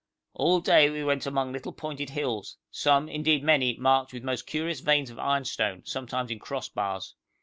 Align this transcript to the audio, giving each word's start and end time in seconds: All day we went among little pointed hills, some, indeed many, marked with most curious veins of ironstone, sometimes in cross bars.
All 0.33 0.61
day 0.61 0.89
we 0.89 1.03
went 1.03 1.27
among 1.27 1.51
little 1.51 1.71
pointed 1.73 2.09
hills, 2.09 2.57
some, 2.71 3.07
indeed 3.07 3.43
many, 3.43 3.77
marked 3.77 4.13
with 4.13 4.23
most 4.23 4.47
curious 4.47 4.79
veins 4.79 5.11
of 5.11 5.19
ironstone, 5.19 5.83
sometimes 5.85 6.31
in 6.31 6.39
cross 6.39 6.69
bars. 6.69 7.13